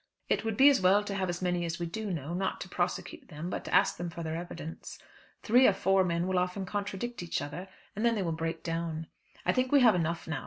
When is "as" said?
0.71-0.81, 1.29-1.43, 1.63-1.77